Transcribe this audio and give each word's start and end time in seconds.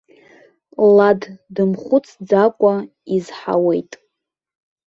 Лад 0.95 1.21
дымхәыцӡакәа 1.55 2.73
изҳауеит. 3.15 3.91